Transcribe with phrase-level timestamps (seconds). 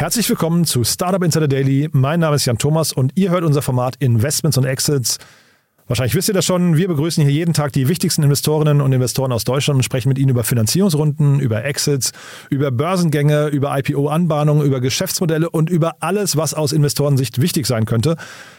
[0.00, 1.90] Herzlich willkommen zu Startup Insider Daily.
[1.92, 5.18] Mein Name ist Jan Thomas und ihr hört unser Format Investments und Exits.
[5.90, 6.76] Wahrscheinlich wisst ihr das schon.
[6.76, 10.18] Wir begrüßen hier jeden Tag die wichtigsten Investorinnen und Investoren aus Deutschland und sprechen mit
[10.20, 12.12] ihnen über Finanzierungsrunden, über Exits,
[12.48, 18.14] über Börsengänge, über IPO-Anbahnungen, über Geschäftsmodelle und über alles, was aus Investorensicht wichtig sein könnte.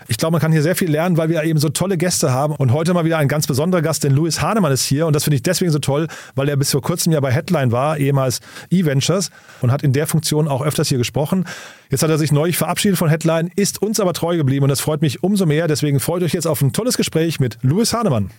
[0.10, 2.54] Ich glaube, man kann hier sehr viel lernen, weil wir eben so tolle Gäste haben.
[2.54, 5.08] Und heute mal wieder ein ganz besonderer Gast, denn Louis Hahnemann ist hier.
[5.08, 7.72] Und das finde ich deswegen so toll, weil er bis vor kurzem ja bei Headline
[7.72, 11.46] war, ehemals E-Ventures, und hat in der Funktion auch öfters hier gesprochen.
[11.90, 14.82] Jetzt hat er sich neulich verabschiedet von Headline, ist uns aber treu geblieben und das
[14.82, 15.68] freut mich umso mehr.
[15.68, 18.32] Deswegen freut euch jetzt auf ein tolles Gespräch mit Louis Hahnemann.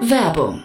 [0.00, 0.64] Werbung.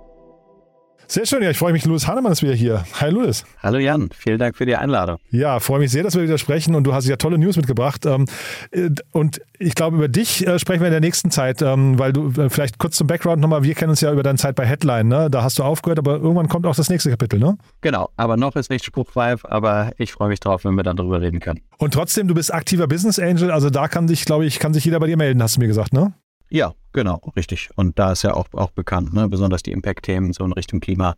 [1.11, 2.85] Sehr schön, ja, ich freue mich, Louis Hahnemann ist wieder hier.
[3.01, 3.43] Hi Louis.
[3.61, 5.17] Hallo Jan, vielen Dank für die Einladung.
[5.29, 8.05] Ja, freue mich sehr, dass wir wieder sprechen und du hast ja tolle News mitgebracht.
[8.05, 8.27] Ähm,
[8.71, 12.13] äh, und ich glaube, über dich äh, sprechen wir in der nächsten Zeit, ähm, weil
[12.13, 14.65] du äh, vielleicht kurz zum Background nochmal, wir kennen uns ja über deine Zeit bei
[14.65, 15.29] Headline, ne?
[15.29, 17.57] Da hast du aufgehört, aber irgendwann kommt auch das nächste Kapitel, ne?
[17.81, 21.19] Genau, aber noch ist nicht spruchreif, aber ich freue mich drauf, wenn wir dann drüber
[21.19, 21.59] reden können.
[21.77, 24.85] Und trotzdem, du bist aktiver Business Angel, also da kann sich, glaube ich, kann sich
[24.85, 26.13] jeder bei dir melden, hast du mir gesagt, ne?
[26.51, 27.69] Ja, genau, richtig.
[27.75, 29.27] Und da ist ja auch, auch bekannt, ne?
[29.29, 31.15] besonders die Impact-Themen so in Richtung Klima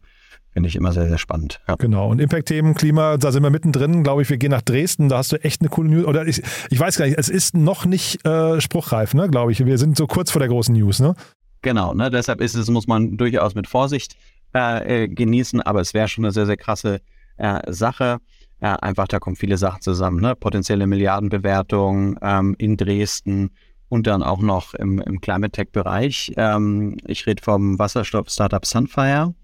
[0.54, 1.60] Finde ich immer sehr, sehr spannend.
[1.68, 1.76] Ja.
[1.76, 2.10] Genau.
[2.10, 4.04] Und Impact-Themen, Klima, da sind wir mittendrin.
[4.04, 5.10] Glaube ich, wir gehen nach Dresden.
[5.10, 6.06] Da hast du echt eine coole News.
[6.06, 9.66] Oder ich, ich weiß gar nicht, es ist noch nicht äh, spruchreif, ne, glaube ich.
[9.66, 11.16] Wir sind so kurz vor der großen News, ne?
[11.64, 12.12] Genau, ne?
[12.12, 14.16] Deshalb ist es, muss man durchaus mit Vorsicht
[14.54, 17.02] äh, äh genießen, aber es wäre schon eine sehr, sehr krasse
[17.38, 18.20] äh, Sache.
[18.60, 20.36] Äh, einfach, da kommen viele Sachen zusammen, ne?
[20.36, 23.50] Potenzielle Milliardenbewertung ähm, in Dresden
[23.94, 26.34] und dann auch noch im, im Climate Tech-Bereich.
[26.36, 29.36] Ähm, ich rede vom Wasserstoff-Startup Sunfire.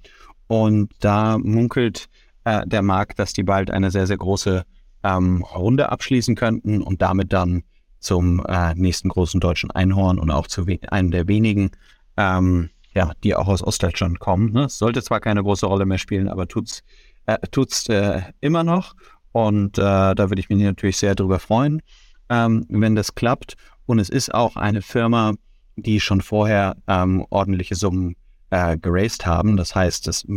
[0.47, 2.09] Und da munkelt
[2.45, 4.65] äh, der Markt, dass die bald eine sehr, sehr große
[5.03, 7.61] ähm, Runde abschließen könnten und damit dann
[7.99, 11.69] zum äh, nächsten großen deutschen Einhorn und auch zu einem der wenigen,
[12.17, 14.51] ähm, ja, die auch aus Ostdeutschland kommen.
[14.51, 14.67] Ne?
[14.67, 16.81] Sollte zwar keine große Rolle mehr spielen, aber tut's,
[17.27, 18.95] äh, tut's äh, immer noch.
[19.31, 19.81] Und äh,
[20.15, 21.83] da würde ich mich natürlich sehr drüber freuen,
[22.29, 23.55] ähm, wenn das klappt.
[23.89, 25.33] Und es ist auch eine Firma,
[25.75, 28.15] die schon vorher ähm, ordentliche Summen
[28.51, 29.57] äh, geraced haben.
[29.57, 30.27] Das heißt, es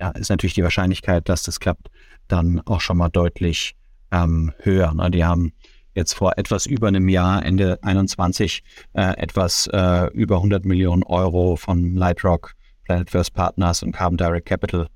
[0.00, 1.90] ja, ist natürlich die Wahrscheinlichkeit, dass das klappt,
[2.28, 3.76] dann auch schon mal deutlich
[4.12, 4.94] ähm, höher.
[4.94, 5.10] Ne?
[5.10, 5.52] Die haben
[5.94, 8.64] jetzt vor etwas über einem Jahr, Ende 21,
[8.94, 14.46] äh, etwas äh, über 100 Millionen Euro von Lightrock, Planet First Partners und Carbon Direct
[14.46, 14.86] Capital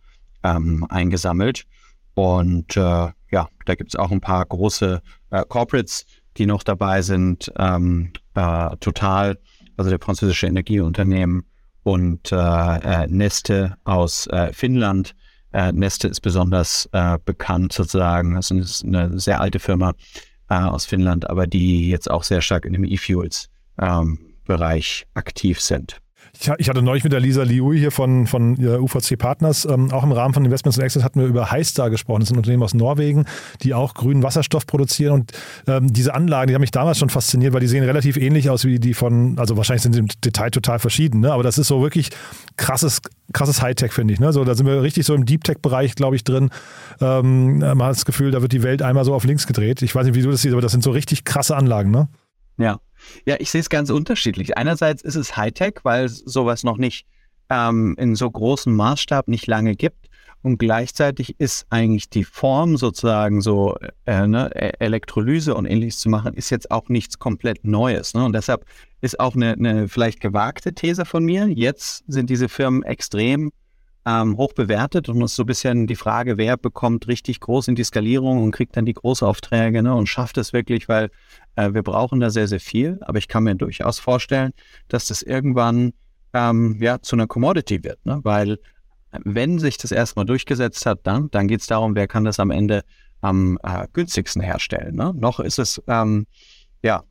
[0.43, 1.67] ähm, eingesammelt.
[2.15, 5.03] Und äh, ja, da gibt es auch ein paar große
[5.33, 6.07] äh, Corporates,
[6.39, 7.53] die noch dabei sind.
[7.59, 9.39] Ähm, äh, Total,
[9.77, 11.45] also der französische Energieunternehmen,
[11.87, 15.15] und äh, äh, Neste aus äh, Finnland.
[15.53, 16.89] Äh, Neste ist besonders
[17.25, 18.35] bekannt sozusagen.
[18.35, 19.95] Das ist eine sehr alte Firma
[20.49, 26.01] aus Finnland, aber die jetzt auch sehr stark in dem E-Fuels-Bereich ähm, aktiv sind.
[26.59, 30.13] Ich hatte neulich mit der Lisa Liui hier von, von UVC Partners, ähm, auch im
[30.13, 32.21] Rahmen von Investments und Exits hatten wir über Highstar gesprochen.
[32.21, 33.25] Das ist ein Unternehmen aus Norwegen,
[33.63, 35.13] die auch grünen Wasserstoff produzieren.
[35.13, 35.33] Und
[35.67, 38.65] ähm, diese Anlagen, die haben mich damals schon fasziniert, weil die sehen relativ ähnlich aus
[38.65, 41.33] wie die von, also wahrscheinlich sind sie im Detail total verschieden, ne?
[41.33, 42.11] aber das ist so wirklich
[42.57, 43.01] krasses,
[43.33, 44.21] krasses Hightech, finde ich.
[44.21, 44.33] Ne?
[44.33, 46.51] So, da sind wir richtig so im Deep Tech-Bereich, glaube ich, drin.
[47.01, 49.83] Ähm, man hat das Gefühl, da wird die Welt einmal so auf links gedreht.
[49.83, 52.09] Ich weiß nicht, wie du das siehst, aber das sind so richtig krasse Anlagen, ne?
[52.59, 52.79] Ja,
[53.25, 54.57] ja, ich sehe es ganz unterschiedlich.
[54.57, 57.07] Einerseits ist es Hightech, weil es sowas noch nicht
[57.51, 60.07] ähm, in so großem Maßstab nicht lange gibt.
[60.43, 63.75] Und gleichzeitig ist eigentlich die Form sozusagen so
[64.05, 68.15] äh, ne, e-, Elektrolyse und ähnliches zu machen, ist jetzt auch nichts komplett Neues.
[68.15, 68.25] Ne?
[68.25, 68.65] Und deshalb
[69.01, 71.49] ist auch eine, eine vielleicht gewagte These von mir.
[71.49, 73.51] Jetzt sind diese Firmen extrem
[74.07, 77.67] ähm, hoch bewertet und es ist so ein bisschen die Frage, wer bekommt richtig groß
[77.69, 81.11] in die Skalierung und kriegt dann die Großaufträge ne, und schafft es wirklich, weil
[81.57, 83.01] äh, wir brauchen da sehr, sehr viel.
[83.03, 84.53] Aber ich kann mir durchaus vorstellen,
[84.87, 85.93] dass das irgendwann
[86.33, 88.05] ähm, ja, zu einer Commodity wird.
[88.07, 88.21] Ne?
[88.23, 88.59] Weil
[89.25, 92.53] wenn sich das erstmal durchgesetzt hat, dann, dann geht es darum, wer kann das am
[92.53, 92.85] Ende
[93.23, 94.95] am äh, günstigsten herstellen.
[94.95, 95.15] Ne?
[95.17, 96.27] Noch ist es ähm,
[96.83, 97.03] ja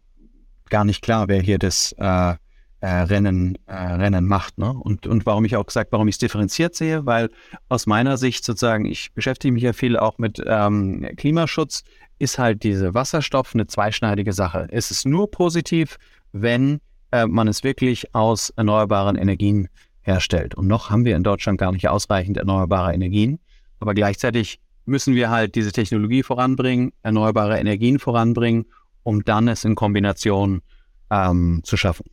[0.70, 2.36] gar nicht klar, wer hier das äh,
[2.86, 4.60] äh, Rennen, äh, Rennen macht.
[4.60, 4.72] Ne?
[4.72, 7.32] Und, und warum ich auch gesagt, warum ich es differenziert sehe, weil
[7.68, 11.84] aus meiner Sicht sozusagen, ich beschäftige mich ja viel auch mit ähm, Klimaschutz,
[12.20, 14.68] ist halt diese Wasserstoff eine zweischneidige Sache.
[14.70, 15.98] Es ist nur positiv,
[16.32, 16.80] wenn
[17.12, 19.68] äh, man es wirklich aus erneuerbaren Energien
[20.02, 20.54] herstellt.
[20.54, 23.40] Und noch haben wir in Deutschland gar nicht ausreichend erneuerbare Energien.
[23.80, 28.66] Aber gleichzeitig müssen wir halt diese Technologie voranbringen, erneuerbare Energien voranbringen,
[29.02, 30.62] um dann es in Kombination
[31.10, 32.06] ähm, zu schaffen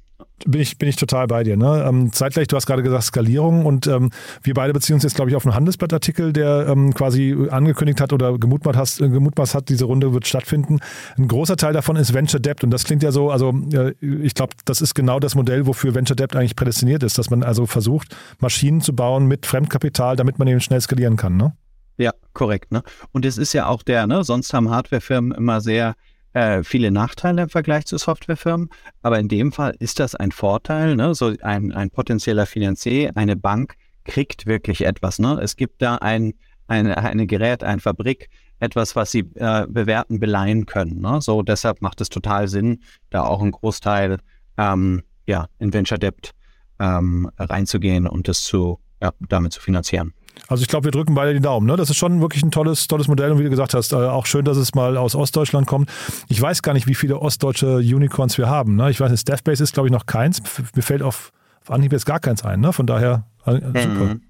[0.47, 1.57] bin ich, bin ich total bei dir.
[1.57, 1.85] Ne?
[1.87, 4.11] Ähm, zeitgleich, du hast gerade gesagt Skalierung und ähm,
[4.43, 8.13] wir beide beziehen uns jetzt, glaube ich, auf einen Handelsblattartikel, der ähm, quasi angekündigt hat
[8.13, 10.81] oder gemutmaßt, hast, äh, gemutmaßt hat, diese Runde wird stattfinden.
[11.17, 14.35] Ein großer Teil davon ist Venture Debt und das klingt ja so, also äh, ich
[14.35, 17.67] glaube, das ist genau das Modell, wofür Venture Debt eigentlich prädestiniert ist, dass man also
[17.67, 21.37] versucht, Maschinen zu bauen mit Fremdkapital, damit man eben schnell skalieren kann.
[21.37, 21.55] Ne?
[21.99, 22.73] Ja, korrekt.
[22.73, 22.83] Ne?
[23.13, 24.25] Und es ist ja auch der, ne?
[24.25, 25.95] sonst haben Hardwarefirmen immer sehr
[26.33, 28.71] äh, viele Nachteile im Vergleich zu Softwarefirmen,
[29.03, 30.97] aber in dem Fall ist das ein Vorteil.
[30.97, 31.15] Ne?
[31.15, 33.75] So ein, ein potenzieller Finanzier, eine Bank
[34.05, 35.19] kriegt wirklich etwas.
[35.19, 35.39] Ne?
[35.43, 36.35] Es gibt da ein,
[36.67, 41.01] ein eine Gerät, eine Fabrik, etwas, was sie äh, bewerten, beleihen können.
[41.01, 41.21] Ne?
[41.21, 42.81] So deshalb macht es total Sinn,
[43.11, 44.19] da auch ein Großteil
[44.57, 46.33] ähm, ja, in Venture Debt
[46.79, 50.15] ähm, reinzugehen und das zu, ja, damit zu finanzieren.
[50.49, 51.67] Also ich glaube, wir drücken beide die Daumen.
[51.67, 51.77] Ne?
[51.77, 54.27] Das ist schon wirklich ein tolles, tolles Modell und wie du gesagt hast, äh, auch
[54.27, 55.91] schön, dass es mal aus Ostdeutschland kommt.
[56.29, 58.77] Ich weiß gar nicht, wie viele ostdeutsche Unicorns wir haben.
[58.77, 58.91] Ne?
[58.91, 60.43] Ich weiß nicht, Staffbase ist, glaube ich, noch keins.
[60.75, 61.33] Mir fällt auf,
[61.63, 62.61] auf Anhieb jetzt gar keins ein.
[62.61, 62.73] Ne?
[62.73, 63.81] Von daher äh, super.
[63.81, 64.23] Mhm.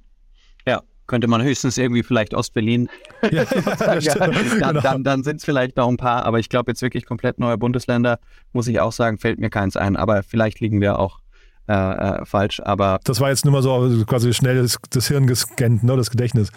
[0.66, 2.88] Ja, könnte man höchstens irgendwie vielleicht Ostberlin.
[3.30, 4.80] Ja, ja, dann, genau.
[4.80, 7.56] dann, dann sind es vielleicht noch ein paar, aber ich glaube jetzt wirklich komplett neue
[7.56, 8.18] Bundesländer,
[8.52, 9.96] muss ich auch sagen, fällt mir keins ein.
[9.96, 11.21] Aber vielleicht liegen wir auch
[11.68, 12.98] äh, äh, falsch, aber.
[13.04, 16.50] Das war jetzt nur mal so quasi schnell das, das Hirn gescannt, ne, das Gedächtnis.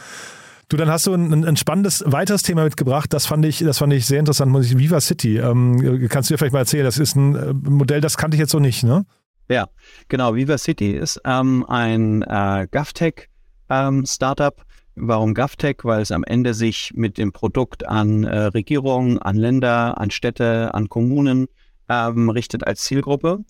[0.67, 3.13] Du, dann hast du ein, ein, spannendes weiteres Thema mitgebracht.
[3.13, 4.51] Das fand ich, das fand ich sehr interessant.
[4.51, 5.37] Viva City.
[5.37, 6.85] Ähm, kannst du dir vielleicht mal erzählen?
[6.85, 9.05] Das ist ein äh, Modell, das kannte ich jetzt so nicht, ne?
[9.47, 9.67] Ja,
[10.09, 10.33] genau.
[10.33, 13.29] Viva City ist ähm, ein äh, GovTech
[13.69, 14.59] ähm, Startup.
[14.95, 15.77] Warum GovTech?
[15.83, 20.73] Weil es am Ende sich mit dem Produkt an äh, Regierungen, an Länder, an Städte,
[20.73, 21.47] an Kommunen
[21.89, 23.43] ähm, richtet als Zielgruppe.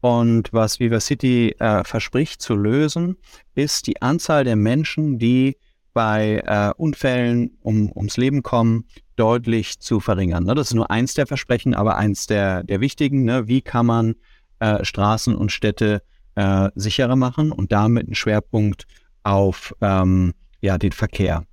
[0.00, 3.16] Und was Viva City äh, verspricht zu lösen,
[3.54, 5.56] ist die Anzahl der Menschen, die
[5.94, 8.84] bei äh, Unfällen um, ums Leben kommen,
[9.16, 10.44] deutlich zu verringern.
[10.44, 10.54] Ne?
[10.54, 13.24] Das ist nur eins der Versprechen, aber eins der, der wichtigen.
[13.24, 13.46] Ne?
[13.46, 14.14] Wie kann man
[14.58, 16.02] äh, Straßen und Städte
[16.34, 18.86] äh, sicherer machen und damit einen Schwerpunkt
[19.22, 21.44] auf ähm, ja, den Verkehr.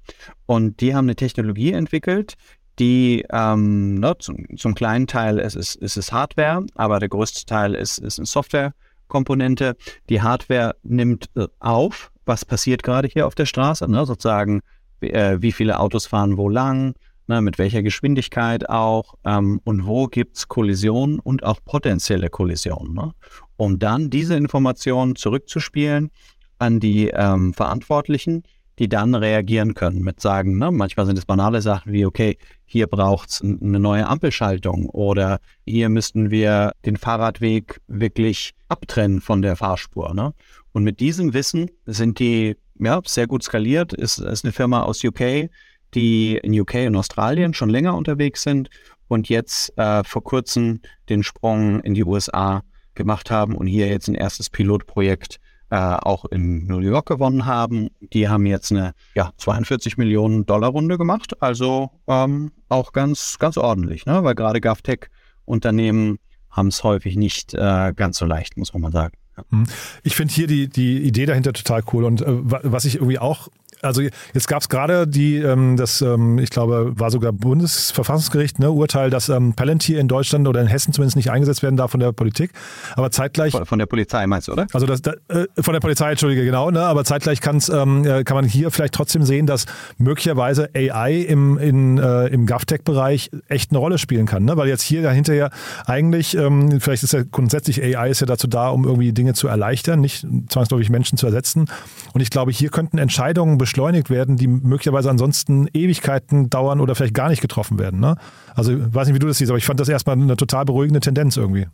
[0.46, 2.36] Und die haben eine Technologie entwickelt,
[2.80, 7.46] die ähm, ne, zum, zum, kleinen Teil ist es, ist es Hardware, aber der größte
[7.46, 9.76] Teil ist, ist eine Softwarekomponente.
[10.10, 14.62] Die Hardware nimmt äh, auf, was passiert gerade hier auf der Straße, ne, sozusagen,
[15.02, 16.96] wie, äh, wie viele Autos fahren wo lang,
[17.28, 22.94] ne, mit welcher Geschwindigkeit auch ähm, und wo gibt es Kollisionen und auch potenzielle Kollisionen.
[22.94, 23.14] Ne,
[23.58, 26.12] um dann diese Informationen zurückzuspielen
[26.60, 28.44] an die ähm, Verantwortlichen,
[28.80, 32.88] die dann reagieren können mit sagen, ne, manchmal sind es banale Sachen wie, okay, hier
[32.88, 39.58] braucht es eine neue Ampelschaltung oder hier müssten wir den Fahrradweg wirklich abtrennen von der
[39.58, 40.14] Fahrspur.
[40.14, 40.34] Ne?
[40.72, 45.04] Und mit diesem Wissen sind die ja, sehr gut skaliert, ist, ist eine Firma aus
[45.04, 45.50] UK,
[45.94, 48.70] die in UK und Australien schon länger unterwegs sind
[49.10, 52.64] und jetzt äh, vor kurzem den Sprung in die USA
[52.96, 57.90] gemacht haben und hier jetzt ein erstes Pilotprojekt äh, auch in New York gewonnen haben.
[58.14, 63.58] Die haben jetzt eine ja, 42 Millionen Dollar Runde gemacht, also ähm, auch ganz, ganz
[63.58, 64.24] ordentlich, ne?
[64.24, 69.14] weil gerade GovTech-Unternehmen haben es häufig nicht äh, ganz so leicht, muss man mal sagen.
[69.50, 69.66] Hm.
[70.04, 73.48] Ich finde hier die, die Idee dahinter total cool und äh, was ich irgendwie auch
[73.82, 78.72] also jetzt gab es gerade die, ähm, das, ähm, ich glaube, war sogar Bundesverfassungsgericht, ne,
[78.72, 82.00] Urteil, dass ähm, Palantir in Deutschland oder in Hessen zumindest nicht eingesetzt werden darf von
[82.00, 82.52] der Politik.
[82.96, 83.52] Aber zeitgleich.
[83.52, 84.68] Von, von der Polizei meinst du, oder?
[84.74, 88.24] Also das, da, äh, von der Polizei, entschuldige, genau, ne, aber zeitgleich kann's, ähm, äh,
[88.24, 89.66] kann man hier vielleicht trotzdem sehen, dass
[89.98, 94.46] möglicherweise AI im, in, äh, im GovTech-Bereich echt eine Rolle spielen kann.
[94.46, 94.58] Ne?
[94.58, 95.50] Weil jetzt hier dahinter ja
[95.86, 99.48] eigentlich, ähm, vielleicht ist ja grundsätzlich AI ist ja dazu da, um irgendwie Dinge zu
[99.48, 101.68] erleichtern, nicht zwangsläufig Menschen zu ersetzen.
[102.14, 107.14] Und ich glaube, hier könnten Entscheidungen beschleunigt werden, die möglicherweise ansonsten Ewigkeiten dauern oder vielleicht
[107.14, 108.00] gar nicht getroffen werden.
[108.00, 108.16] Ne?
[108.56, 110.66] Also ich weiß nicht, wie du das siehst, aber ich fand das erstmal eine total
[110.66, 111.68] beruhigende Tendenz irgendwie.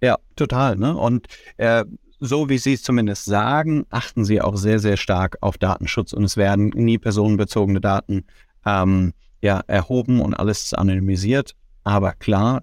[0.00, 0.76] Ja, total.
[0.76, 0.96] Ne?
[0.96, 1.26] Und
[1.58, 1.84] äh,
[2.18, 6.24] so wie Sie es zumindest sagen, achten Sie auch sehr, sehr stark auf Datenschutz und
[6.24, 8.24] es werden nie personenbezogene Daten
[8.64, 11.54] ähm, ja, erhoben und alles anonymisiert.
[11.82, 12.62] Aber klar,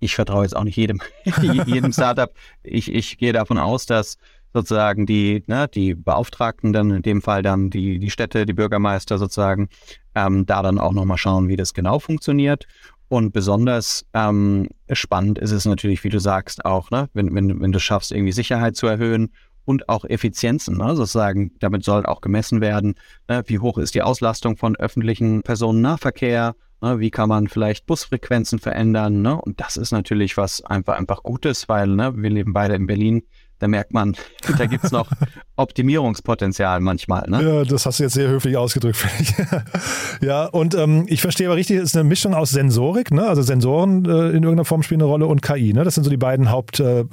[0.00, 1.00] Ich vertraue jetzt auch nicht jedem,
[1.66, 2.32] jedem Startup.
[2.64, 4.18] Ich, ich gehe davon aus, dass
[4.52, 9.18] sozusagen die, ne, die Beauftragten dann in dem Fall dann die, die Städte, die Bürgermeister
[9.18, 9.68] sozusagen,
[10.14, 12.66] ähm, da dann auch nochmal schauen, wie das genau funktioniert.
[13.08, 17.72] Und besonders ähm, spannend ist es natürlich, wie du sagst, auch, ne, wenn, wenn, wenn
[17.72, 19.32] du schaffst, irgendwie Sicherheit zu erhöhen
[19.64, 22.94] und auch Effizienzen, ne, sozusagen, damit soll auch gemessen werden,
[23.28, 28.60] ne, wie hoch ist die Auslastung von öffentlichen Personennahverkehr, ne, wie kann man vielleicht Busfrequenzen
[28.60, 32.74] verändern, ne, und das ist natürlich was einfach, einfach Gutes, weil ne, wir leben beide
[32.74, 33.22] in Berlin,
[33.60, 34.16] da merkt man,
[34.58, 35.08] da gibt es noch
[35.56, 37.28] Optimierungspotenzial manchmal.
[37.28, 37.42] Ne?
[37.42, 40.22] Ja, das hast du jetzt sehr höflich ausgedrückt, finde ich.
[40.26, 43.28] ja, und ähm, ich verstehe aber richtig, es ist eine Mischung aus Sensorik, ne?
[43.28, 45.72] also Sensoren äh, in irgendeiner Form spielen eine Rolle und KI.
[45.72, 45.84] Ne?
[45.84, 47.04] Das sind so die beiden Haupt, äh, äh,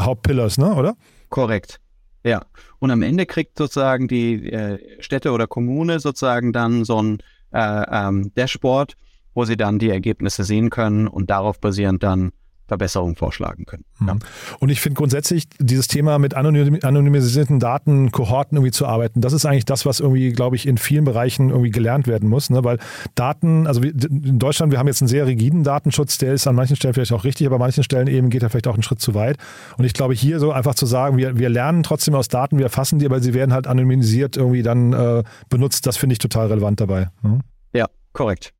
[0.00, 0.74] Hauptpillars, ne?
[0.74, 0.96] oder?
[1.28, 1.78] Korrekt.
[2.24, 2.42] Ja.
[2.78, 7.18] Und am Ende kriegt sozusagen die äh, Städte oder Kommune sozusagen dann so ein
[7.52, 8.94] äh, ähm, Dashboard,
[9.34, 12.32] wo sie dann die Ergebnisse sehen können und darauf basierend dann
[12.72, 13.84] Verbesserungen vorschlagen können.
[14.00, 14.14] Ja.
[14.14, 14.20] Mhm.
[14.58, 19.34] Und ich finde grundsätzlich dieses Thema mit anonym, anonymisierten Daten, Kohorten irgendwie zu arbeiten, das
[19.34, 22.64] ist eigentlich das, was irgendwie, glaube ich, in vielen Bereichen irgendwie gelernt werden muss, ne?
[22.64, 22.78] weil
[23.14, 26.76] Daten, also in Deutschland, wir haben jetzt einen sehr rigiden Datenschutz, der ist an manchen
[26.76, 29.00] Stellen vielleicht auch richtig, aber an manchen Stellen eben geht er vielleicht auch einen Schritt
[29.00, 29.36] zu weit.
[29.76, 32.64] Und ich glaube, hier so einfach zu sagen, wir, wir lernen trotzdem aus Daten, wir
[32.64, 36.46] erfassen die, aber sie werden halt anonymisiert irgendwie dann äh, benutzt, das finde ich total
[36.46, 37.10] relevant dabei.
[37.20, 37.40] Ne?
[37.74, 38.54] Ja, korrekt.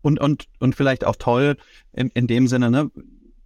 [0.00, 1.56] Und, und, und vielleicht auch toll
[1.92, 2.90] in, in dem Sinne, ne?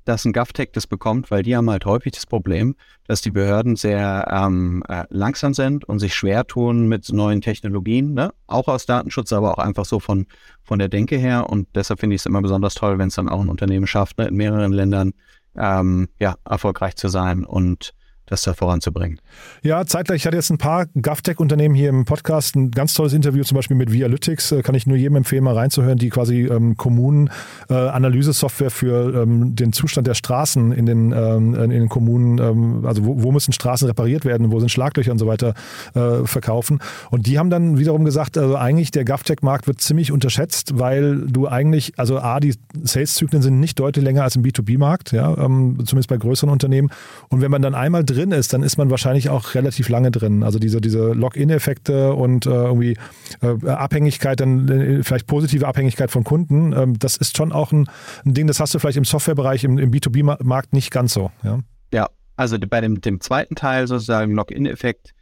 [0.04, 2.75] Dass ein GovTech das bekommt, weil die haben halt häufig das Problem,
[3.06, 8.14] dass die Behörden sehr ähm, äh, langsam sind und sich schwer tun mit neuen Technologien,
[8.14, 8.32] ne?
[8.46, 10.26] auch aus Datenschutz, aber auch einfach so von,
[10.62, 11.49] von der Denke her.
[11.49, 14.18] Und deshalb finde ich es immer besonders toll, wenn es dann auch ein Unternehmen schafft,
[14.18, 14.26] ne?
[14.28, 15.12] in mehreren Ländern
[15.56, 17.94] ähm, ja, erfolgreich zu sein und
[18.26, 19.21] das da voranzubringen.
[19.62, 23.45] Ja, zeitgleich, ich hatte jetzt ein paar GovTech-Unternehmen hier im Podcast, ein ganz tolles Interview
[23.45, 26.76] zum Beispiel mit Vialytics, äh, kann ich nur jedem empfehlen, mal reinzuhören, die quasi ähm,
[26.76, 27.31] Kommunen
[27.69, 32.87] äh, Analysesoftware für ähm, den Zustand der Straßen in den, ähm, in den Kommunen, ähm,
[32.87, 35.54] also wo, wo, müssen Straßen repariert werden, wo sind Schlaglöcher und so weiter
[35.95, 36.78] äh, verkaufen.
[37.11, 41.47] Und die haben dann wiederum gesagt, also eigentlich der GovTech-Markt wird ziemlich unterschätzt, weil du
[41.47, 46.09] eigentlich, also A, die Sales-Zyklen sind nicht deutlich länger als im B2B-Markt, ja, ähm, zumindest
[46.09, 46.90] bei größeren Unternehmen.
[47.28, 50.42] Und wenn man dann einmal drin ist, dann ist man wahrscheinlich auch relativ lange drin.
[50.42, 52.97] Also diese, diese Login-Effekte und äh, irgendwie
[53.42, 57.88] äh, Abhängigkeit, dann äh, vielleicht positive Abhängigkeit von Kunden, ähm, das ist schon auch ein,
[58.25, 61.30] ein, Ding, das hast du vielleicht im Softwarebereich, im, im B2B-Markt nicht ganz so.
[61.42, 61.59] Ja,
[61.92, 65.14] ja also bei dem, dem zweiten Teil sozusagen Login-Effekt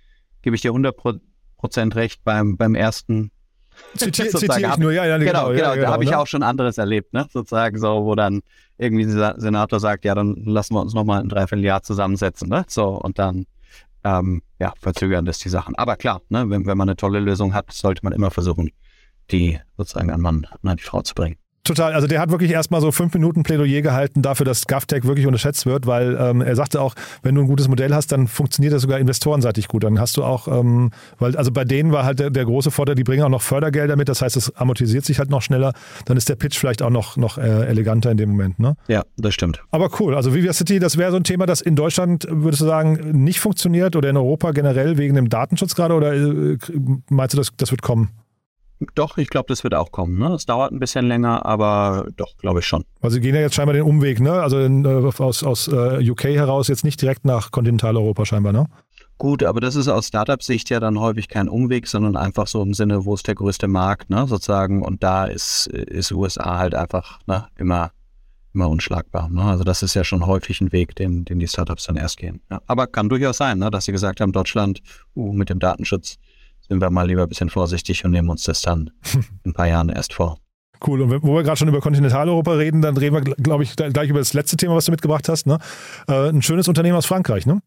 [0.43, 2.25] gebe ich dir 100% recht.
[2.25, 3.31] Beim, beim ersten
[3.97, 5.31] Zitiere zitier ich nur, ja, ja, genau.
[5.31, 6.19] Genau, genau, ja, genau da habe ich ne?
[6.19, 7.27] auch schon anderes erlebt, ne?
[7.33, 8.43] sozusagen so, wo dann
[8.79, 12.65] irgendwie ein Senator sagt, ja, dann lassen wir uns nochmal ein Dreivierteljahr zusammensetzen, ne?
[12.69, 13.47] so, und dann,
[14.05, 15.75] ähm, ja, verzögern das die Sachen.
[15.77, 18.71] Aber klar, ne, wenn, wenn man eine tolle Lösung hat, sollte man immer versuchen,
[19.31, 21.37] die sozusagen an Mann, an die Frau zu bringen.
[21.65, 21.93] Total.
[21.93, 25.65] Also der hat wirklich erstmal so fünf Minuten Plädoyer gehalten dafür, dass GovTech wirklich unterschätzt
[25.65, 28.83] wird, weil ähm, er sagte auch, wenn du ein gutes Modell hast, dann funktioniert das
[28.83, 29.85] sogar investorenseitig gut.
[29.85, 30.91] Dann hast du auch, ähm,
[31.21, 33.95] weil also bei denen war halt der, der, große Vorteil, die bringen auch noch Fördergelder
[33.95, 35.73] mit, das heißt, es amortisiert sich halt noch schneller.
[36.07, 38.59] Dann ist der Pitch vielleicht auch noch, noch äh, eleganter in dem Moment.
[38.59, 38.75] Ne?
[38.89, 39.63] Ja, das stimmt.
[39.71, 40.17] Aber cool.
[40.17, 43.39] Also Vivia City, das wäre so ein Thema, das in Deutschland, würdest du sagen, nicht
[43.39, 46.59] funktioniert oder in Europa generell wegen dem Datenschutz gerade oder äh,
[47.09, 48.11] meinst du, das, das wird kommen?
[48.95, 50.19] Doch, ich glaube, das wird auch kommen.
[50.19, 50.29] Ne?
[50.29, 52.85] Das dauert ein bisschen länger, aber doch, glaube ich schon.
[53.01, 54.33] Also Sie gehen ja jetzt scheinbar den Umweg, ne?
[54.33, 58.67] Also in, äh, aus, aus uh, UK heraus jetzt nicht direkt nach Kontinentaleuropa scheinbar, ne?
[59.19, 62.75] Gut, aber das ist aus Startup-Sicht ja dann häufig kein Umweg, sondern einfach so im
[62.75, 64.83] Sinne, wo ist der größte Markt, ne, sozusagen.
[64.83, 67.93] Und da ist, ist USA halt einfach ne, immer,
[68.53, 69.29] immer unschlagbar.
[69.29, 69.43] Ne?
[69.43, 72.41] Also das ist ja schon häufig ein Weg, den, den die Startups dann erst gehen.
[72.51, 72.63] Ja.
[72.67, 74.83] Aber kann durchaus sein, ne, dass sie gesagt haben, Deutschland,
[75.15, 76.19] uh, mit dem Datenschutz
[76.69, 79.69] sind wir mal lieber ein bisschen vorsichtig und nehmen uns das dann in ein paar
[79.69, 80.39] Jahren erst vor.
[80.87, 81.01] Cool.
[81.03, 84.19] Und wo wir gerade schon über Kontinentaleuropa reden, dann reden wir, glaube ich, gleich über
[84.19, 85.47] das letzte Thema, was du mitgebracht hast.
[85.47, 85.59] Ne?
[86.09, 87.61] Äh, ein schönes Unternehmen aus Frankreich, ne?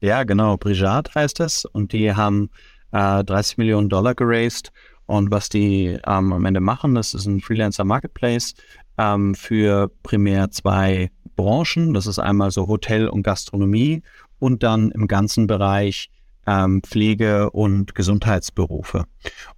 [0.00, 0.56] Ja, genau.
[0.56, 1.64] Brigade heißt es.
[1.64, 2.50] Und die haben
[2.92, 4.70] äh, 30 Millionen Dollar geraced.
[5.06, 8.54] Und was die ähm, am Ende machen, das ist ein Freelancer Marketplace
[8.98, 11.94] ähm, für primär zwei Branchen.
[11.94, 14.02] Das ist einmal so Hotel und Gastronomie
[14.38, 16.10] und dann im ganzen Bereich
[16.48, 19.04] ähm, Pflege- und Gesundheitsberufe.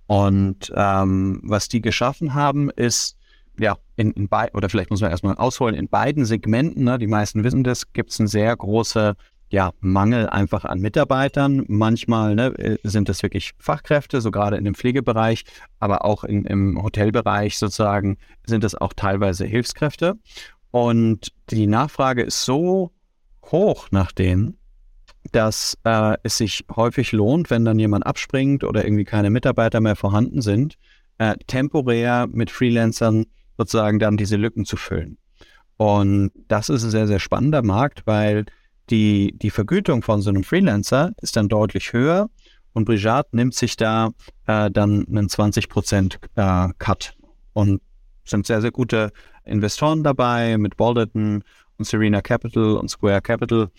[0.07, 3.17] Und ähm, was die geschaffen haben, ist,
[3.59, 7.07] ja, in, in beiden, oder vielleicht muss man erstmal ausholen, in beiden Segmenten, ne, die
[7.07, 9.15] meisten wissen das, gibt es einen sehr großen
[9.51, 11.65] ja, Mangel einfach an Mitarbeitern.
[11.69, 15.45] Manchmal ne, äh, sind das wirklich Fachkräfte, so gerade in dem Pflegebereich,
[15.79, 18.17] aber auch in, im Hotelbereich sozusagen
[18.47, 20.19] sind es auch teilweise Hilfskräfte.
[20.73, 22.93] Und die Nachfrage ist so
[23.45, 24.57] hoch nach denen,
[25.33, 29.97] dass äh, es sich häufig lohnt, wenn dann jemand abspringt oder irgendwie keine Mitarbeiter mehr
[29.97, 30.77] vorhanden sind,
[31.19, 33.27] äh, temporär mit Freelancern
[33.59, 35.19] sozusagen dann diese Lücken zu füllen.
[35.77, 38.47] Und das ist ein sehr, sehr spannender Markt, weil
[38.91, 42.29] die, die Vergütung von so einem Freelancer ist dann deutlich höher
[42.73, 44.11] und Brijat nimmt sich da
[44.47, 47.15] äh, dann einen 20% äh, Cut
[47.53, 47.81] und
[48.25, 49.13] sind sehr, sehr gute
[49.45, 51.45] Investoren dabei mit Balderton
[51.79, 53.71] und Serena Capital und Square Capital.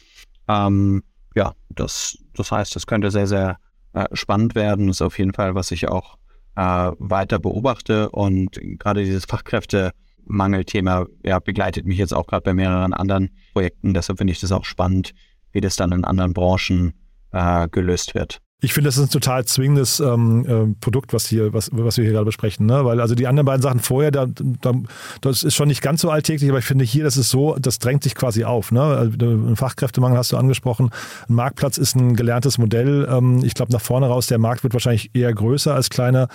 [0.48, 1.04] Ähm,
[1.36, 3.58] ja, das, das heißt, das könnte sehr, sehr
[3.94, 4.88] äh, spannend werden.
[4.88, 6.18] Das ist auf jeden Fall, was ich auch
[6.56, 12.94] äh, weiter beobachte und gerade dieses Fachkräftemangelthema ja, begleitet mich jetzt auch gerade bei mehreren
[12.94, 13.94] anderen Projekten.
[13.94, 15.14] Deshalb finde ich das auch spannend,
[15.52, 16.94] wie das dann in anderen Branchen
[17.32, 18.42] äh, gelöst wird.
[18.64, 22.04] Ich finde, das ist ein total zwingendes ähm, äh, Produkt, was hier, was, was wir
[22.04, 22.68] hier gerade besprechen.
[22.68, 22.86] Ne?
[22.86, 24.74] Weil also die anderen beiden Sachen vorher, da, da,
[25.22, 27.80] das ist schon nicht ganz so alltäglich, aber ich finde hier, das ist so, das
[27.80, 28.72] drängt sich quasi auf.
[28.72, 28.82] Ne?
[28.82, 30.92] Also, ein Fachkräftemangel hast du angesprochen.
[31.28, 33.08] Ein Marktplatz ist ein gelerntes Modell.
[33.12, 36.28] Ähm, ich glaube, nach vorne raus, der Markt wird wahrscheinlich eher größer als kleiner.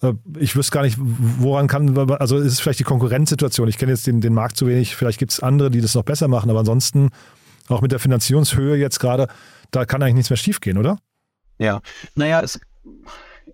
[0.00, 3.68] Äh, ich wüsste gar nicht, woran kann, also ist es vielleicht die Konkurrenzsituation.
[3.68, 4.96] Ich kenne jetzt den, den Markt zu wenig.
[4.96, 7.10] Vielleicht gibt es andere, die das noch besser machen, aber ansonsten
[7.68, 9.28] auch mit der Finanzierungshöhe jetzt gerade,
[9.70, 10.96] da kann eigentlich nichts mehr schiefgehen, oder?
[11.58, 11.80] Ja,
[12.14, 12.60] naja, es,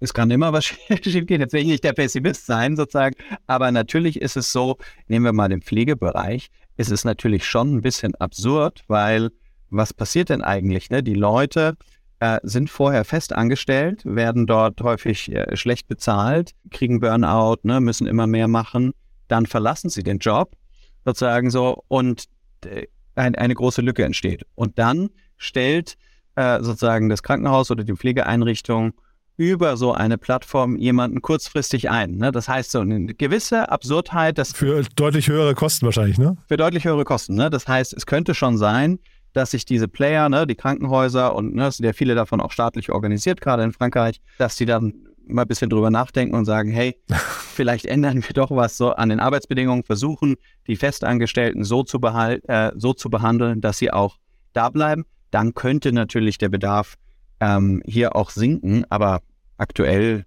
[0.00, 0.64] es kann immer was
[1.02, 1.40] schiefgehen.
[1.40, 3.14] Jetzt will ich nicht der Pessimist sein, sozusagen.
[3.46, 4.78] Aber natürlich ist es so,
[5.08, 9.30] nehmen wir mal den Pflegebereich, ist es natürlich schon ein bisschen absurd, weil
[9.68, 10.90] was passiert denn eigentlich?
[10.90, 11.02] Ne?
[11.02, 11.76] Die Leute
[12.20, 17.80] äh, sind vorher fest angestellt, werden dort häufig äh, schlecht bezahlt, kriegen Burnout, ne?
[17.80, 18.92] müssen immer mehr machen.
[19.28, 20.56] Dann verlassen sie den Job,
[21.04, 22.24] sozusagen so, und
[22.64, 24.44] äh, ein, eine große Lücke entsteht.
[24.54, 25.96] Und dann stellt
[26.36, 28.92] äh, sozusagen das Krankenhaus oder die Pflegeeinrichtung
[29.40, 32.16] über so eine Plattform jemanden kurzfristig ein.
[32.16, 32.30] Ne?
[32.30, 34.36] Das heißt, so eine gewisse Absurdheit.
[34.36, 36.36] Dass für deutlich höhere Kosten wahrscheinlich, ne?
[36.46, 37.36] Für deutlich höhere Kosten.
[37.36, 37.48] Ne?
[37.48, 38.98] Das heißt, es könnte schon sein,
[39.32, 42.90] dass sich diese Player, ne, die Krankenhäuser und ne, sind ja viele davon auch staatlich
[42.90, 44.92] organisiert, gerade in Frankreich, dass die dann
[45.26, 49.08] mal ein bisschen drüber nachdenken und sagen, hey, vielleicht ändern wir doch was so an
[49.08, 50.34] den Arbeitsbedingungen, versuchen
[50.66, 54.18] die Festangestellten so zu, behal äh, so zu behandeln, dass sie auch
[54.52, 56.96] da bleiben dann könnte natürlich der Bedarf
[57.40, 58.84] ähm, hier auch sinken.
[58.90, 59.22] Aber
[59.56, 60.24] aktuell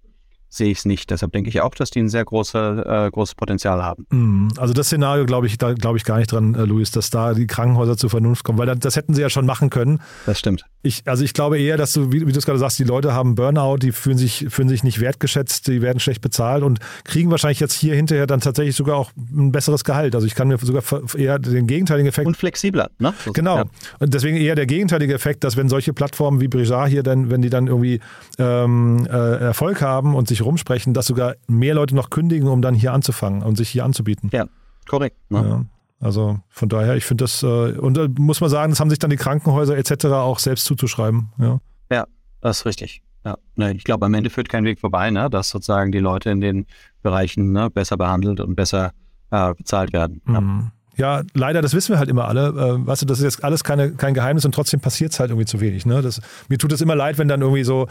[0.56, 1.10] sehe ich es nicht.
[1.10, 4.06] Deshalb denke ich auch, dass die ein sehr große, äh, großes Potenzial haben.
[4.10, 4.48] Mhm.
[4.56, 7.34] Also das Szenario glaube ich, da glaube ich gar nicht dran, äh, Luis, dass da
[7.34, 10.00] die Krankenhäuser zur Vernunft kommen, weil das, das hätten sie ja schon machen können.
[10.26, 10.64] Das stimmt.
[10.82, 13.14] Ich, also ich glaube eher, dass du, wie, wie du es gerade sagst, die Leute
[13.14, 17.30] haben Burnout, die fühlen sich, fühlen sich nicht wertgeschätzt, die werden schlecht bezahlt und kriegen
[17.30, 20.14] wahrscheinlich jetzt hier hinterher dann tatsächlich sogar auch ein besseres Gehalt.
[20.14, 20.82] Also ich kann mir sogar
[21.16, 22.26] eher den gegenteiligen Effekt.
[22.26, 23.14] Und flexibler, ne?
[23.24, 23.56] So, genau.
[23.56, 23.64] Ja.
[23.98, 27.40] Und deswegen eher der gegenteilige Effekt, dass wenn solche Plattformen wie Brijard hier dann, wenn
[27.40, 28.00] die dann irgendwie
[28.38, 32.74] ähm, äh, Erfolg haben und sich rumsprechen, dass sogar mehr Leute noch kündigen, um dann
[32.74, 34.30] hier anzufangen und sich hier anzubieten.
[34.32, 34.46] Ja,
[34.88, 35.16] korrekt.
[35.30, 35.38] Ne?
[35.38, 35.64] Ja.
[36.00, 38.98] Also von daher, ich finde das, äh, und da muss man sagen, das haben sich
[38.98, 40.06] dann die Krankenhäuser etc.
[40.06, 41.32] auch selbst zuzuschreiben.
[41.38, 42.06] Ja, ja
[42.40, 43.02] das ist richtig.
[43.24, 46.30] Ja, ne, ich glaube, am Ende führt kein Weg vorbei, ne, dass sozusagen die Leute
[46.30, 46.66] in den
[47.02, 48.92] Bereichen ne, besser behandelt und besser
[49.30, 50.20] äh, bezahlt werden.
[50.28, 50.40] Ja.
[50.40, 50.70] Mhm.
[50.96, 52.48] Ja, leider, das wissen wir halt immer alle.
[52.48, 55.30] Äh, weißt du, das ist jetzt alles keine, kein Geheimnis und trotzdem passiert es halt
[55.30, 55.86] irgendwie zu wenig.
[55.86, 56.02] Ne?
[56.02, 57.88] Das, mir tut es immer leid, wenn dann irgendwie so,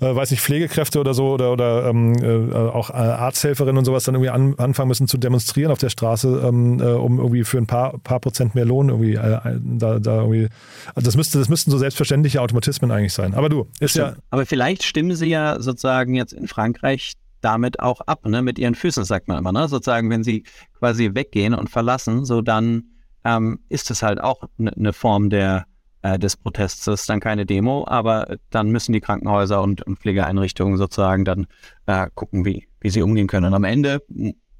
[0.00, 4.04] äh, weiß nicht, Pflegekräfte oder so oder, oder ähm, äh, auch äh, Arzthelferinnen und sowas
[4.04, 7.58] dann irgendwie an, anfangen müssen zu demonstrieren auf der Straße, ähm, äh, um irgendwie für
[7.58, 10.48] ein paar, paar Prozent mehr Lohn irgendwie äh, da, da irgendwie.
[10.94, 13.34] Also das müsste, das müssten so selbstverständliche Automatismen eigentlich sein.
[13.34, 14.16] Aber du, ist Stimmt.
[14.16, 14.22] ja.
[14.30, 18.42] Aber vielleicht stimmen sie ja sozusagen jetzt in Frankreich damit auch ab, ne?
[18.42, 19.52] mit ihren Füßen, sagt man immer.
[19.52, 19.68] Ne?
[19.68, 20.44] Sozusagen, wenn sie
[20.78, 22.84] quasi weggehen und verlassen, so dann
[23.24, 25.66] ähm, ist es halt auch eine ne Form der,
[26.02, 26.84] äh, des Protests.
[26.84, 31.46] Das ist dann keine Demo, aber dann müssen die Krankenhäuser und, und Pflegeeinrichtungen sozusagen dann
[31.86, 33.46] äh, gucken, wie, wie sie umgehen können.
[33.46, 34.02] Und am Ende,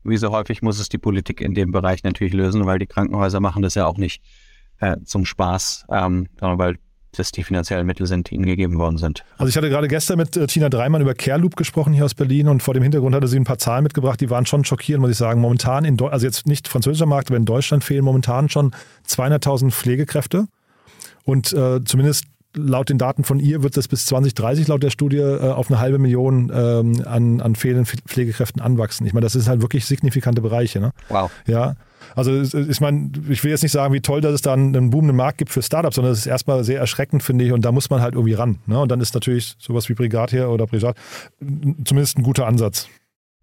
[0.03, 3.41] wie so häufig, muss es die Politik in dem Bereich natürlich lösen, weil die Krankenhäuser
[3.41, 4.23] machen das ja auch nicht
[4.81, 6.77] äh, zum Spaß, ähm, sondern weil
[7.17, 9.25] das die finanziellen Mittel sind, die ihnen gegeben worden sind.
[9.39, 12.49] Also ich hatte gerade gestern mit äh, Tina Dreimann über Careloop gesprochen hier aus Berlin
[12.49, 15.11] und vor dem Hintergrund hatte sie ein paar Zahlen mitgebracht, die waren schon schockierend, muss
[15.11, 15.41] ich sagen.
[15.41, 18.73] Momentan, in also jetzt nicht französischer Markt, aber in Deutschland fehlen momentan schon
[19.09, 20.47] 200.000 Pflegekräfte
[21.25, 22.25] und äh, zumindest
[22.57, 25.79] laut den Daten von ihr wird das bis 2030 laut der Studie äh, auf eine
[25.79, 29.07] halbe Million ähm, an, an fehlenden Pflegekräften anwachsen.
[29.07, 30.81] Ich meine, das sind halt wirklich signifikante Bereiche.
[30.81, 30.93] Ne?
[31.09, 31.31] Wow.
[31.47, 31.77] Ja.
[32.15, 34.91] Also ich meine, ich will jetzt nicht sagen, wie toll, dass es da einen, einen
[34.91, 37.73] boomenden Markt gibt für Startups, sondern es ist erstmal sehr erschreckend, finde ich, und da
[37.73, 38.59] muss man halt irgendwie ran.
[38.67, 38.79] Ne?
[38.79, 40.97] Und dann ist natürlich sowas wie Brigat hier oder Brigat
[41.41, 42.89] zumindest ein guter Ansatz.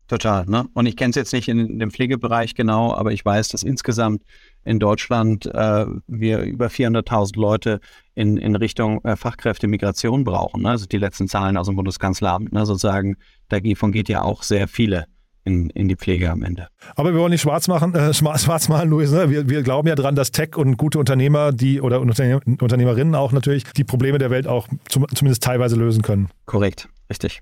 [0.08, 0.66] Total, ne?
[0.74, 4.24] Und ich kenne es jetzt nicht in dem Pflegebereich genau, aber ich weiß, dass insgesamt
[4.66, 7.80] in Deutschland äh, wir über 400.000 Leute
[8.14, 10.64] in, in Richtung äh, Fachkräftemigration brauchen.
[10.64, 10.72] Ne?
[10.72, 12.66] Also die letzten Zahlen aus dem Bundeskanzleramt, ne?
[12.66, 13.16] sozusagen,
[13.50, 15.06] davon geht ja auch sehr viele
[15.46, 16.68] in, in die Pflege am Ende.
[16.96, 19.12] Aber wir wollen nicht schwarz machen, äh, schwarz malen, Luis.
[19.12, 19.30] Ne?
[19.30, 23.64] Wir, wir glauben ja dran, dass Tech und gute Unternehmer, die oder Unternehmerinnen auch natürlich
[23.64, 26.30] die Probleme der Welt auch zum, zumindest teilweise lösen können.
[26.46, 27.42] Korrekt, richtig.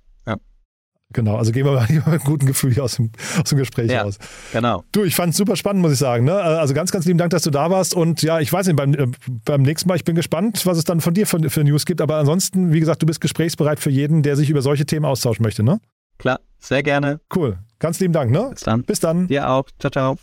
[1.14, 3.92] Genau, also gehen wir mal mit einem guten Gefühl hier aus dem, aus dem Gespräch
[3.92, 4.18] Ja, raus.
[4.52, 4.84] genau.
[4.92, 6.26] Du, ich fand es super spannend, muss ich sagen.
[6.26, 6.34] Ne?
[6.34, 7.94] Also ganz, ganz lieben Dank, dass du da warst.
[7.94, 9.08] Und ja, ich weiß nicht, beim, äh,
[9.46, 12.02] beim nächsten Mal, ich bin gespannt, was es dann von dir für, für News gibt.
[12.02, 15.44] Aber ansonsten, wie gesagt, du bist gesprächsbereit für jeden, der sich über solche Themen austauschen
[15.44, 15.64] möchte.
[15.64, 15.80] Ne?
[16.18, 17.20] Klar, sehr gerne.
[17.36, 17.58] Cool.
[17.80, 18.32] Ganz lieben Dank.
[18.32, 18.50] Ne?
[18.52, 18.84] Bis dann.
[18.84, 19.28] Bis dann.
[19.28, 19.66] Dir auch.
[19.80, 20.18] Ciao, ciao.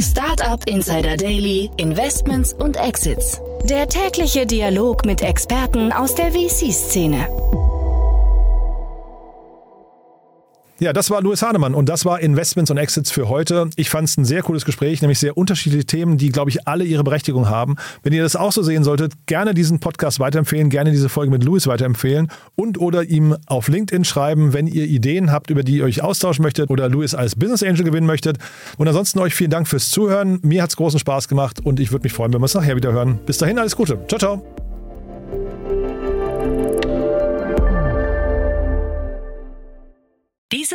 [0.00, 3.40] Startup Insider Daily, Investments und Exits.
[3.64, 7.26] Der tägliche Dialog mit Experten aus der VC-Szene.
[10.78, 13.70] Ja, das war Louis Hahnemann und das war Investments und Exits für heute.
[13.76, 16.84] Ich fand es ein sehr cooles Gespräch, nämlich sehr unterschiedliche Themen, die, glaube ich, alle
[16.84, 17.76] ihre Berechtigung haben.
[18.02, 21.44] Wenn ihr das auch so sehen solltet, gerne diesen Podcast weiterempfehlen, gerne diese Folge mit
[21.44, 25.84] Louis weiterempfehlen und oder ihm auf LinkedIn schreiben, wenn ihr Ideen habt, über die ihr
[25.84, 28.36] euch austauschen möchtet oder Louis als Business Angel gewinnen möchtet.
[28.76, 30.40] Und ansonsten euch vielen Dank fürs Zuhören.
[30.42, 32.76] Mir hat es großen Spaß gemacht und ich würde mich freuen, wenn wir es nachher
[32.76, 33.18] wieder hören.
[33.24, 33.98] Bis dahin, alles Gute.
[34.08, 34.65] Ciao, ciao.